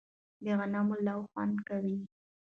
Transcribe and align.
د 0.43 0.45
غنمو 0.59 0.95
لو 1.07 1.19
خوند 1.29 1.55
کوي 1.67 1.97